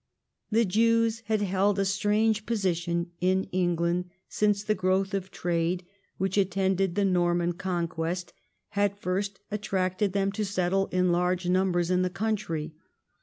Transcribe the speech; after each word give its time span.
The 0.49 0.65
Jews 0.65 1.21
had 1.27 1.43
held 1.43 1.77
a 1.77 1.85
strange 1.85 2.47
position 2.47 3.11
in 3.21 3.43
England 3.51 4.09
since 4.27 4.63
the 4.63 4.73
growth 4.73 5.13
of 5.13 5.29
trade, 5.29 5.85
which 6.17 6.39
attended 6.39 6.95
the 6.95 7.05
Norman 7.05 7.53
Conquest, 7.53 8.33
had 8.69 8.97
first 8.97 9.41
attracted 9.51 10.13
them 10.13 10.31
to 10.31 10.43
settle 10.43 10.87
in 10.87 11.11
large 11.11 11.47
numbers 11.47 11.91
in 11.91 12.01
the 12.01 12.09
country. 12.09 12.73